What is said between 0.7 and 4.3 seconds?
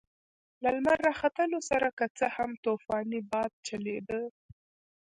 لمر راختلو سره که څه هم طوفاني باد چلېده.